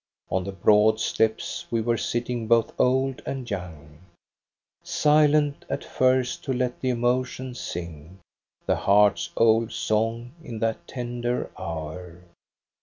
[0.31, 3.99] On the broad steps we were sitting, both old and young,
[4.81, 8.17] Silent at first to let the emotions sing
[8.65, 12.23] The heart's old song in that tender hour.